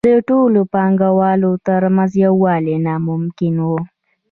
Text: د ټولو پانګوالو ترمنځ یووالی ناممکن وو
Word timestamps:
د 0.07 0.09
ټولو 0.29 0.61
پانګوالو 0.73 1.51
ترمنځ 1.67 2.11
یووالی 2.25 2.75
ناممکن 2.85 3.55
وو 3.67 3.79